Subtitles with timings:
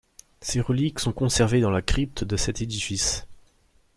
[0.41, 3.27] Ses reliques sont conservées dans la crypte de cet édifice.